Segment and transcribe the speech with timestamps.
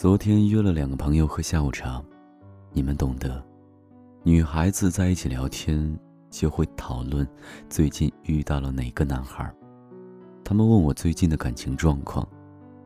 [0.00, 2.00] 昨天约了两个朋友喝下午茶，
[2.72, 3.44] 你们懂得，
[4.22, 5.98] 女孩子在一起聊天
[6.30, 7.26] 就会讨论
[7.68, 9.52] 最近遇到了哪个男孩。
[10.44, 12.24] 他们问我最近的感情状况，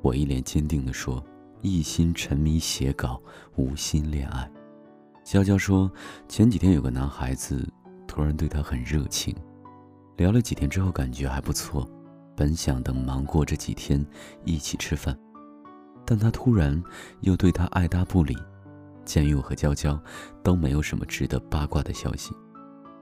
[0.01, 1.23] 我一脸坚定地说：
[1.61, 3.21] 一心沉迷写稿，
[3.57, 4.51] 无心恋爱。
[5.23, 5.93] 娇娇说，
[6.31, 7.71] 前几天有个男孩子
[8.09, 9.37] 突然对她很热情，
[10.17, 11.87] 聊了几天之后感觉还不错，
[12.35, 14.03] 本想等忙过这几天
[14.47, 15.15] 一起吃饭。
[16.05, 16.83] 但他突然
[17.21, 18.37] 又对他爱答不理。
[19.05, 20.01] 鉴于我和娇娇
[20.43, 22.33] 都没有什么值得八卦的消息，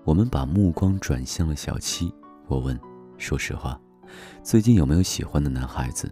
[0.05, 2.13] 我们把目光转向了小七。
[2.47, 2.79] 我问
[3.19, 3.79] ：“说实话，
[4.43, 6.11] 最近有没有喜欢的男孩子？”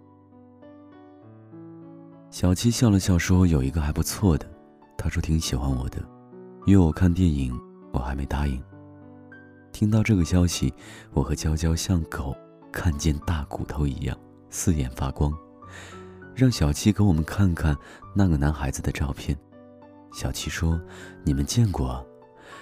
[2.29, 4.45] 小七笑了笑说：“有一个还不错的，
[4.95, 5.97] 他说挺喜欢我的，
[6.67, 7.59] 约我看电影，
[7.91, 8.61] 我还没答应。”
[9.73, 10.71] 听到这个消息，
[11.13, 12.35] 我和娇娇像狗
[12.71, 14.15] 看见大骨头一样，
[14.51, 15.35] 四眼发光。
[16.39, 17.75] 让小七给我们看看
[18.15, 19.37] 那个男孩子的照片。
[20.13, 20.79] 小七说
[21.25, 22.03] ：“你们见过？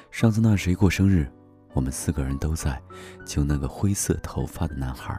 [0.09, 1.31] 上次那谁过生日，
[1.73, 2.81] 我们四个人都在，
[3.23, 5.15] 就那个灰色头发的男孩。”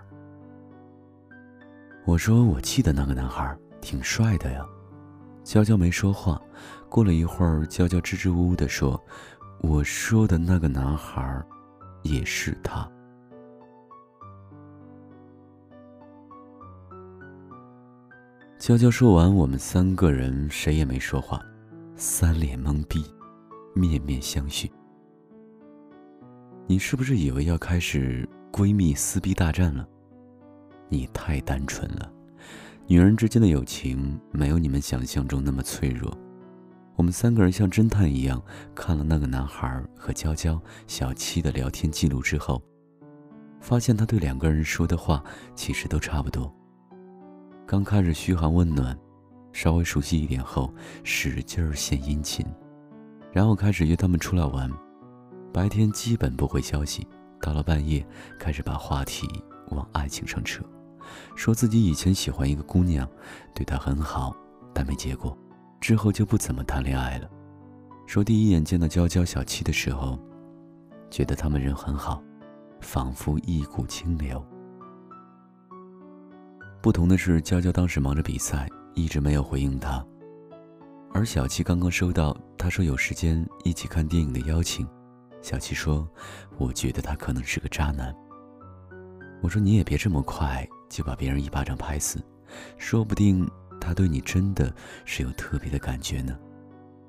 [2.04, 4.66] 我说：“我记得那个男孩挺帅的呀。”
[5.44, 6.42] 娇娇没说话。
[6.88, 9.00] 过了一会儿，娇娇支支吾吾地说
[9.62, 11.40] ：“我说的那个男孩，
[12.02, 12.90] 也是他。”
[18.58, 21.40] 娇娇说完，我们三个人谁也没说话，
[21.94, 23.04] 三脸懵逼，
[23.72, 24.68] 面面相觑。
[26.66, 29.88] 你是不是以为要开始闺蜜撕逼大战了？
[30.88, 32.12] 你太单纯了，
[32.88, 36.12] 女人之间的友情没有你们想象中那么脆弱。
[36.96, 38.42] 我们三个人像侦探一样
[38.74, 42.60] 看了那个男孩和娇娇、小七的聊天记录之后，
[43.60, 45.22] 发现他对两个人说的话
[45.54, 46.52] 其实都差不多。
[47.70, 48.98] 刚开始嘘寒问暖，
[49.52, 50.72] 稍微熟悉一点后，
[51.04, 52.42] 使劲儿献殷勤，
[53.30, 54.72] 然后开始约他们出来玩。
[55.52, 57.06] 白天基本不回消息，
[57.42, 58.02] 到了半夜
[58.38, 59.28] 开始把话题
[59.68, 60.64] 往爱情上扯，
[61.36, 63.06] 说自己以前喜欢一个姑娘，
[63.54, 64.34] 对她很好，
[64.72, 65.36] 但没结果，
[65.78, 67.28] 之后就不怎么谈恋爱了。
[68.06, 70.18] 说第一眼见到娇娇、小七的时候，
[71.10, 72.22] 觉得他们人很好，
[72.80, 74.42] 仿佛一股清流。
[76.80, 80.04] 不同的是，娇娇当时忙着比赛，一直没有回应他。
[81.12, 84.86] 而小七刚刚收到他说有时间一起看电影的邀请，
[85.42, 86.08] 小七说
[86.56, 88.14] ：“我觉得他可能是个渣男。”
[89.42, 92.22] 我说：“你也别这么快就把别人一巴掌拍死，
[92.76, 93.48] 说不定
[93.80, 94.72] 他对你真的
[95.04, 96.38] 是有特别的感觉呢。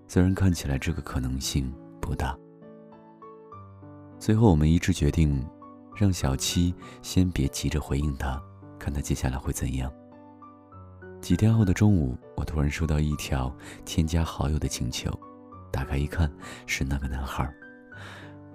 [0.08, 1.72] 虽然看起来这个可能性
[2.02, 2.36] 不大。”
[4.18, 5.46] 最后我们一致决定，
[5.96, 8.42] 让小七先别急着回应他。
[8.80, 9.92] 看他接下来会怎样。
[11.22, 13.54] 几天后的中午，我突然收到一条
[13.84, 15.12] 添加好友的请求，
[15.72, 16.32] 打开一看，
[16.66, 17.54] 是那个男孩。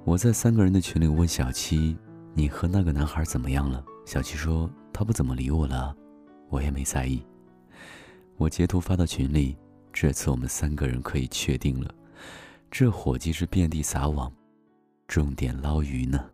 [0.04, 1.96] 我在三个人的群里问小七
[2.34, 5.94] ：“你和那个男孩怎么样了？”小七说：“他不怎么理我了。”
[6.50, 7.22] 我也没在意。
[8.36, 9.56] 我截图发到群里，
[9.92, 11.94] 这次我们三个人可以确定了，
[12.70, 14.32] 这伙计是遍地撒网，
[15.06, 16.24] 重点捞鱼呢。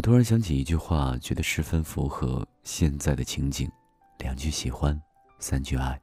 [0.00, 3.70] 我突然想起一句话，觉得十分符合现在的情景：
[4.18, 4.98] 两句喜欢，
[5.38, 6.00] 三句爱，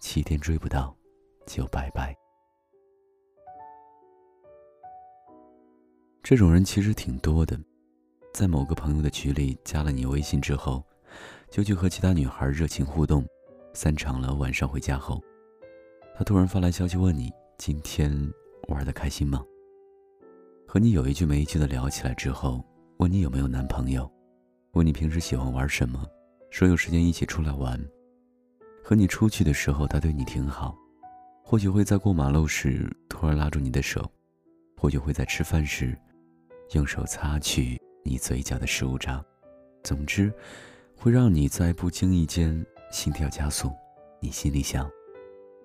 [0.00, 0.96] 七天追不到，
[1.46, 2.16] 就拜拜。
[6.22, 7.60] 这种人其实挺多的，
[8.32, 10.82] 在某个朋友的局里加了你微信之后，
[11.50, 13.22] 就去和其他女孩热情互动，
[13.74, 15.22] 散场了，晚上回家后，
[16.16, 18.10] 他突然发来消息问你今天
[18.68, 19.44] 玩的开心吗？
[20.66, 22.64] 和你有一句没一句的聊起来之后。
[22.98, 24.10] 问你有没有男朋友，
[24.72, 26.06] 问你平时喜欢玩什么，
[26.50, 27.78] 说有时间一起出来玩。
[28.82, 30.74] 和你出去的时候，他对你挺好，
[31.42, 34.10] 或许会在过马路时突然拉住你的手，
[34.78, 35.94] 或许会在吃饭时
[36.72, 39.22] 用手擦去你嘴角的食物渣。
[39.82, 40.32] 总之，
[40.96, 43.70] 会让你在不经意间心跳加速。
[44.22, 44.90] 你心里想，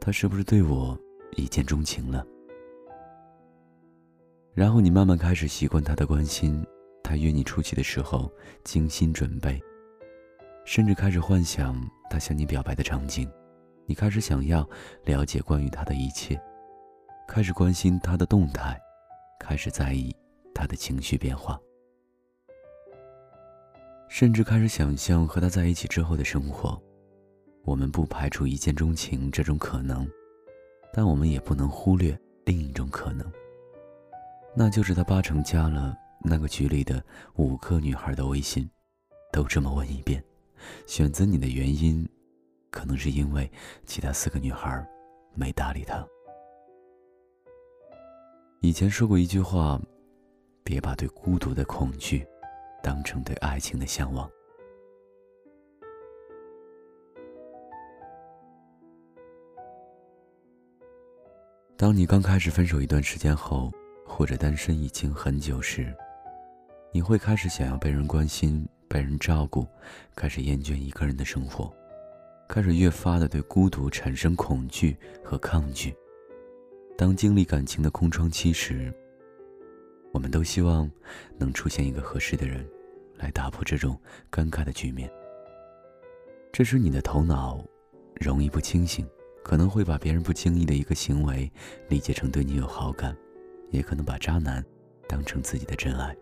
[0.02, 1.00] 他是不是对我
[1.38, 2.26] 一见钟情了？
[4.54, 6.62] 然后你慢慢开始习惯他的关心。
[7.04, 8.32] 他约你出去的时候，
[8.64, 9.62] 精心准备，
[10.66, 11.76] 甚至开始幻想
[12.10, 13.30] 他向你表白的场景。
[13.86, 14.68] 你开始想要
[15.04, 16.40] 了解关于他的一切，
[17.28, 18.80] 开始关心他的动态，
[19.40, 20.16] 开始在意
[20.54, 21.60] 他的情绪变化，
[24.08, 26.82] 甚至开始想象和他在一起之后的生活。
[27.64, 30.08] 我们不排除一见钟情这种可能，
[30.94, 33.30] 但我们也不能忽略另一种可能，
[34.56, 35.98] 那就是他八成加了。
[36.24, 37.04] 那个局里的
[37.36, 38.70] 五个女孩的微信，
[39.32, 40.24] 都这么问一遍，
[40.86, 42.08] 选择你的原因，
[42.70, 43.52] 可能是因为
[43.86, 44.88] 其他四个女孩
[45.34, 46.06] 没搭理他。
[48.62, 49.82] 以前说过一句话
[50.64, 52.24] ：“别把对孤独的恐惧
[52.84, 54.30] 当成对爱情的向往。”
[61.76, 63.72] 当你刚开始分手一段时间后，
[64.06, 65.92] 或者单身已经很久时，
[66.94, 69.66] 你会开始想要被人关心、被人照顾，
[70.14, 71.74] 开始厌倦一个人的生活，
[72.50, 75.96] 开始越发的对孤独产生恐惧和抗拒。
[76.98, 78.94] 当经历感情的空窗期时，
[80.12, 80.90] 我们都希望
[81.38, 82.68] 能出现一个合适的人，
[83.18, 83.98] 来打破这种
[84.30, 85.10] 尴尬的局面。
[86.52, 87.64] 这时你的头脑
[88.16, 89.08] 容易不清醒。
[89.44, 91.52] 可能会把别人不经意的一个行为
[91.90, 93.18] 理解成对你有好感，
[93.72, 94.64] 也可能把渣男
[95.08, 96.16] 当成自己的真爱。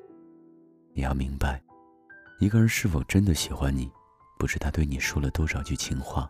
[0.99, 1.61] 你要明白，
[2.41, 3.89] 一个人是否真的喜欢你，
[4.37, 6.27] 不是他对你说了多少句情话，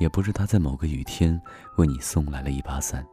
[0.00, 1.38] 也不是他在某个雨天
[1.76, 3.06] 为你送来了一把伞。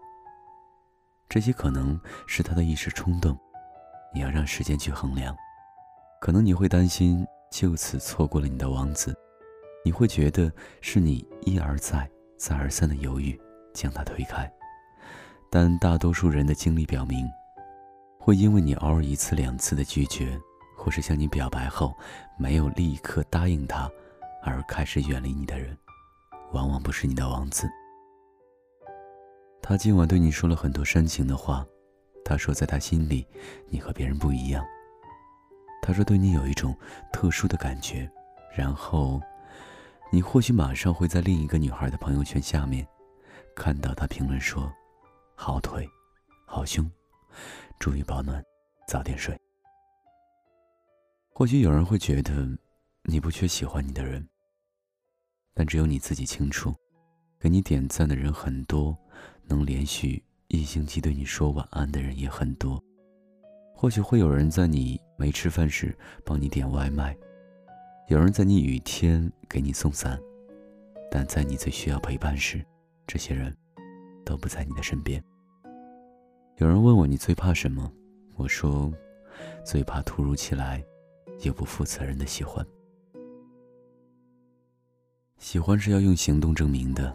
[1.28, 3.38] 这些可能是他的一时冲动，
[4.14, 5.36] 你要让时间去衡量。
[6.22, 9.14] 可能你会担心就此错过了你的王子，
[9.84, 10.50] 你会觉得
[10.80, 12.10] 是你一而再。
[12.38, 13.38] 再而三的犹豫，
[13.74, 14.50] 将他推开，
[15.52, 17.30] 但大多数人的经历表明，
[18.26, 20.36] 会因为你偶尔一次两次的拒绝，
[20.76, 21.96] 或是向你表白后
[22.40, 23.88] 没有立刻答应他，
[24.42, 25.78] 而开始远离你的人，
[26.52, 27.70] 往往不是你的王子。
[29.62, 31.64] 他今晚对你说了很多煽情的话，
[32.24, 33.28] 他说在他心里，
[33.68, 34.66] 你和别人不一样。
[35.84, 36.76] 他说对你有一种
[37.14, 38.10] 特殊的感觉，
[38.56, 39.22] 然后。
[40.12, 42.88] 你或许马上会在另一个女孩的朋友圈下面，
[43.56, 44.72] 看到他评论说
[45.36, 45.86] ：“好腿，
[46.46, 46.90] 好胸，
[47.80, 48.44] 注意保暖，
[48.88, 49.38] 早点睡。”
[51.30, 52.48] 或许有人会觉得
[53.04, 54.26] 你不缺喜欢你的人，
[55.54, 56.74] 但只有你自己清楚，
[57.40, 58.98] 给你点赞的人很多，
[59.44, 62.82] 能连续一星期对你说晚安的人也很多。
[63.74, 65.94] 或许会有人在你没吃饭时
[66.24, 67.16] 帮你点外卖。
[68.08, 70.18] 有人在你雨天给你送伞，
[71.12, 72.66] 但在你最需要陪伴时，
[73.06, 73.54] 这些人
[74.24, 75.22] 都不在你的身边。
[76.58, 77.92] 有人问我你最怕什么？
[78.38, 78.90] 我说，
[79.66, 80.82] 最怕突如其来
[81.42, 82.66] 又不负责任的喜欢。
[85.38, 87.14] 喜欢是要用行动证明的，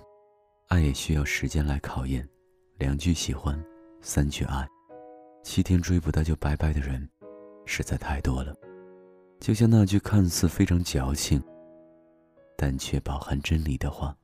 [0.69, 2.29] 爱也需要时间来考验。
[2.77, 3.59] 两句喜欢，
[4.03, 4.69] 三句爱，
[5.43, 7.09] 七天追不到就拜拜的人，
[7.65, 8.55] 实在太多了。
[9.41, 11.43] 就像那句看似非常矫情，
[12.59, 14.15] 但却饱含真理的话：“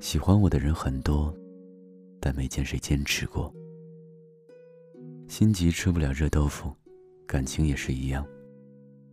[0.00, 1.34] 喜欢我的人很多，
[2.18, 3.52] 但没见谁坚持过。”
[5.28, 6.74] 心急吃不了热豆腐，
[7.26, 8.26] 感情也是一样。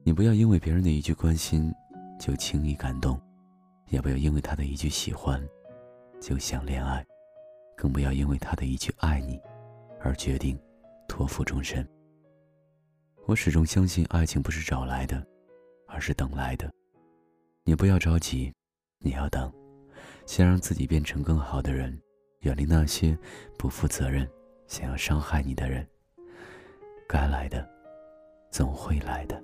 [0.01, 1.71] 你不要因为别人的一句关心
[2.17, 3.19] 就轻易感动，
[3.89, 5.45] 也不要因为他的一句喜欢
[6.21, 7.05] 就想恋爱，
[7.75, 9.37] 更不要因为他的一句爱你
[9.99, 10.57] 而决定
[11.05, 11.85] 托付终身。
[13.25, 15.21] 我始终相信，爱情不是找来的，
[15.85, 16.71] 而是等来的。
[17.65, 18.53] 你不要着急，
[18.99, 19.51] 你要等，
[20.25, 22.01] 先让自己变成更好的人，
[22.39, 23.17] 远离那些
[23.57, 24.25] 不负责任、
[24.65, 25.85] 想要伤害你的人。
[27.07, 27.67] 该来的，
[28.49, 29.41] 总会来的。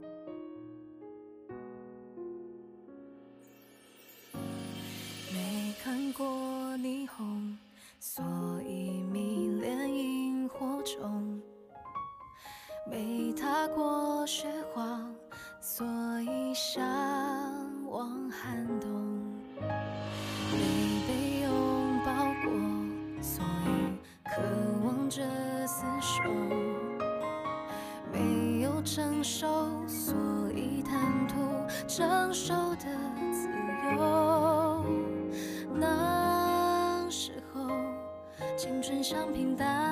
[5.33, 6.25] 没看过
[6.77, 7.57] 霓虹，
[7.99, 8.23] 所
[8.63, 11.41] 以迷恋萤火虫。
[12.89, 14.99] 没踏过雪花，
[15.61, 15.85] 所
[16.21, 16.81] 以向
[17.87, 19.10] 往寒冬；
[29.23, 29.47] 手，
[29.87, 30.15] 所
[30.55, 31.35] 以贪图
[31.87, 32.85] 成熟的
[33.31, 33.47] 自
[33.95, 34.85] 由。
[35.73, 37.67] 那时候，
[38.57, 39.90] 青春像平淡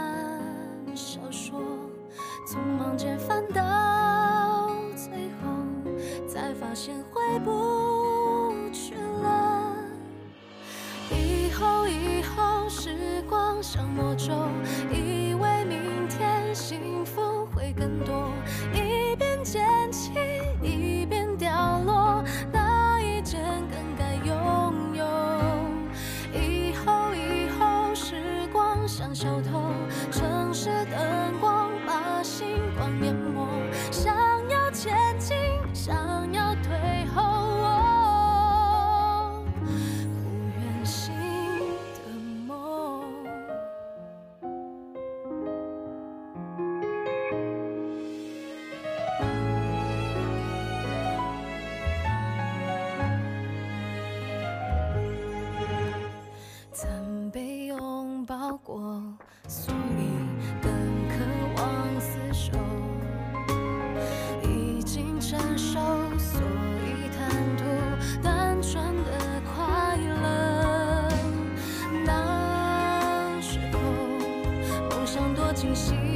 [75.76, 76.09] 心。